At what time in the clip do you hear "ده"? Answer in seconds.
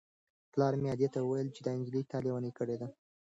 2.81-2.87